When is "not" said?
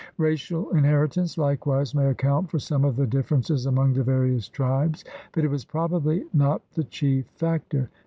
6.33-6.67